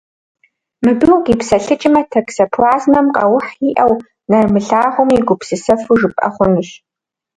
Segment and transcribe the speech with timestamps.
[0.83, 3.93] Мыбы укъипсэлъыкӏмэ, токсоплазмэм къаухь иӏэу,
[4.29, 6.69] нэрымылъагъуми, гупсысэфу жыпӏэ хъунущ.